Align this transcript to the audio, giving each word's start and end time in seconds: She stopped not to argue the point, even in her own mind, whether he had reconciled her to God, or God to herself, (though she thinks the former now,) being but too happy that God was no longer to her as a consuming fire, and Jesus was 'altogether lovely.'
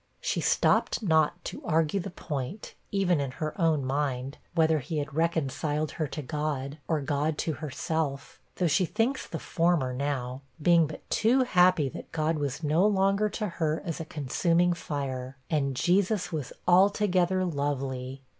She 0.19 0.41
stopped 0.41 1.03
not 1.03 1.45
to 1.45 1.63
argue 1.63 1.99
the 1.99 2.09
point, 2.09 2.73
even 2.91 3.19
in 3.19 3.29
her 3.33 3.53
own 3.61 3.85
mind, 3.85 4.39
whether 4.55 4.79
he 4.79 4.97
had 4.97 5.13
reconciled 5.13 5.91
her 5.91 6.07
to 6.07 6.23
God, 6.23 6.79
or 6.87 7.01
God 7.01 7.37
to 7.45 7.53
herself, 7.61 8.39
(though 8.55 8.65
she 8.65 8.87
thinks 8.87 9.27
the 9.27 9.37
former 9.37 9.93
now,) 9.93 10.41
being 10.59 10.87
but 10.87 11.07
too 11.11 11.43
happy 11.43 11.87
that 11.89 12.11
God 12.11 12.39
was 12.39 12.63
no 12.63 12.83
longer 12.83 13.29
to 13.29 13.47
her 13.47 13.79
as 13.85 13.99
a 13.99 14.05
consuming 14.05 14.73
fire, 14.73 15.37
and 15.51 15.75
Jesus 15.75 16.31
was 16.31 16.51
'altogether 16.67 17.45
lovely.' 17.45 18.23